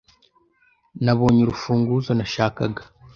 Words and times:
Nabonye 1.03 1.39
urufunguzo 1.43 2.11
nashakaga. 2.19 2.81